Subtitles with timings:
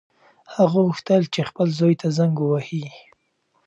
[0.55, 2.85] هغه غوښتل چې خپل زوی ته زنګ ووهي.